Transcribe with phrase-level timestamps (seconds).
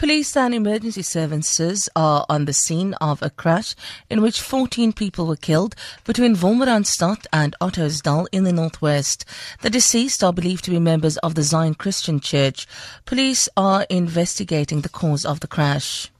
[0.00, 3.74] Police and emergency services are on the scene of a crash
[4.08, 5.74] in which 14 people were killed
[6.06, 9.26] between Wolmaranstad and Ottosdal in the northwest.
[9.60, 12.66] The deceased are believed to be members of the Zion Christian Church.
[13.04, 16.10] Police are investigating the cause of the crash.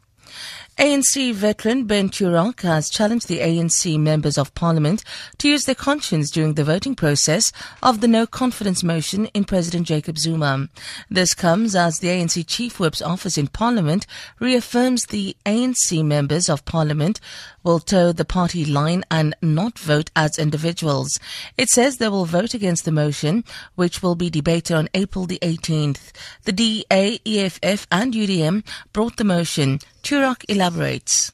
[0.80, 5.04] ANC veteran Ben Turok has challenged the ANC members of parliament
[5.36, 7.52] to use their conscience during the voting process
[7.82, 10.70] of the no confidence motion in President Jacob Zuma.
[11.10, 14.06] This comes as the ANC chief whip's office in parliament
[14.38, 17.20] reaffirms the ANC members of parliament
[17.62, 21.18] will toe the party line and not vote as individuals.
[21.58, 23.44] It says they will vote against the motion,
[23.74, 26.12] which will be debated on April the 18th.
[26.44, 29.80] The DA, EFF and UDM brought the motion.
[30.02, 31.32] Turok elaborates.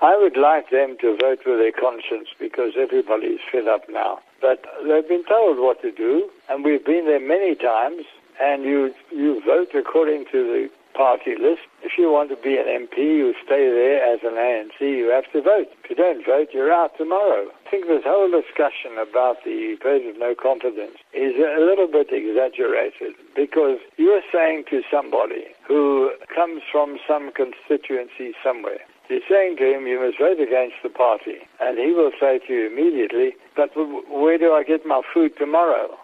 [0.00, 4.20] I would like them to vote with their conscience because everybody is fed up now.
[4.40, 8.04] But they've been told what to do, and we've been there many times,
[8.40, 11.66] and you, you vote according to the party list.
[11.82, 15.30] If you want to be an MP, you stay there as an ANC, you have
[15.32, 15.68] to vote.
[15.82, 17.50] If you don't vote, you're out tomorrow.
[17.66, 22.08] I think this whole discussion about the vote of no confidence is a little bit
[22.14, 29.76] exaggerated because you're saying to somebody who comes from some constituency somewhere, you're saying to
[29.76, 31.44] him, you must vote against the party.
[31.60, 35.98] And he will say to you immediately, but where do I get my food tomorrow?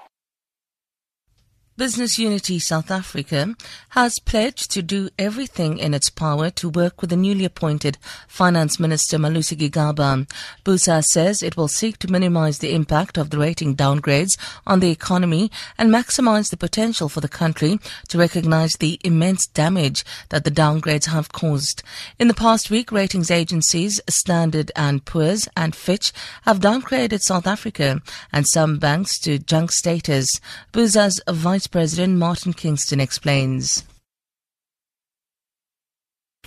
[1.81, 3.57] Business Unity South Africa
[3.89, 7.97] has pledged to do everything in its power to work with the newly appointed
[8.29, 10.31] Finance Minister Malusi Gigaba.
[10.63, 14.91] BUSA says it will seek to minimize the impact of the rating downgrades on the
[14.91, 20.51] economy and maximize the potential for the country to recognize the immense damage that the
[20.51, 21.83] downgrades have caused.
[22.19, 28.03] In the past week, ratings agencies Standard and Poor's and Fitch have downgraded South Africa
[28.35, 30.43] and some banks to junk status.
[30.75, 33.85] BUSA's Vice President Martin Kingston explains.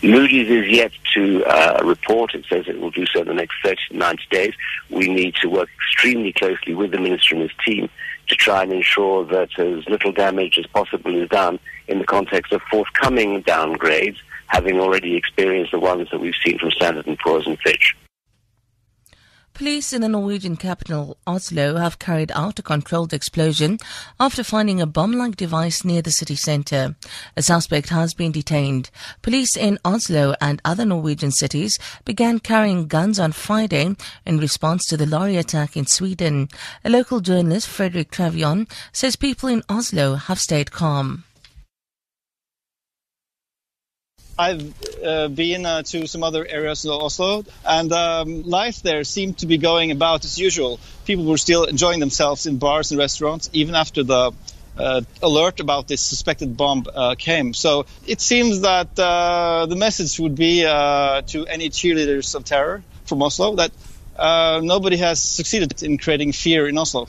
[0.01, 2.35] Moody's is yet to uh, report.
[2.35, 4.53] It says it will do so in the next 30 to 90 days.
[4.89, 7.89] We need to work extremely closely with the minister and his team
[8.27, 11.57] to try and ensure that as little damage as possible is done
[11.87, 14.17] in the context of forthcoming downgrades,
[14.47, 17.95] having already experienced the ones that we've seen from Standard & Poor's and Fitch.
[19.53, 23.77] Police in the Norwegian capital, Oslo, have carried out a controlled explosion
[24.19, 26.95] after finding a bomb-like device near the city centre.
[27.37, 28.89] A suspect has been detained.
[29.21, 34.97] Police in Oslo and other Norwegian cities began carrying guns on Friday in response to
[34.97, 36.49] the lorry attack in Sweden.
[36.83, 41.25] A local journalist, Frederick Travion, says people in Oslo have stayed calm.
[44.37, 44.73] I've
[45.03, 49.45] uh, been uh, to some other areas of Oslo, and um, life there seemed to
[49.45, 50.79] be going about as usual.
[51.05, 54.31] People were still enjoying themselves in bars and restaurants, even after the
[54.77, 57.53] uh, alert about this suspected bomb uh, came.
[57.53, 62.83] So it seems that uh, the message would be uh, to any cheerleaders of terror
[63.05, 63.71] from Oslo that
[64.63, 67.07] nobody has succeeded in creating fear in Oslo.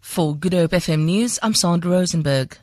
[0.00, 2.56] For Good Hope FM News, I'm Sandra Rosenberg.